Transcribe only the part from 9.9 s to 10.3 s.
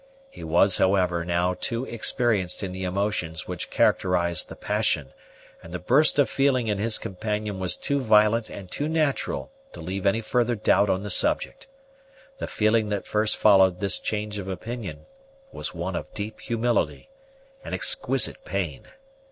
any